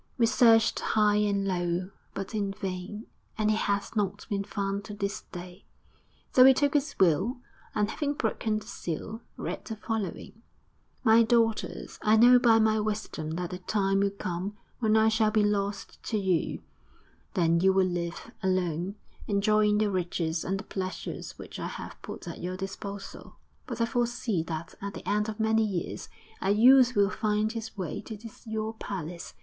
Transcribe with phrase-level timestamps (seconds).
[0.17, 3.05] 'We searched high and low, but in vain,
[3.37, 5.63] and he has not been found to this day.
[6.33, 7.37] So we took his will,
[7.75, 10.41] and having broken the seal, read the following,
[11.03, 15.29] "My daughters, I know by my wisdom that the time will come when I shall
[15.29, 16.63] be lost to you;
[17.35, 18.95] then you will live alone
[19.27, 23.35] enjoying the riches and the pleasures which I have put at your disposal;
[23.67, 26.09] but I foresee that at the end of many years
[26.41, 29.35] a youth will find his way to this your palace.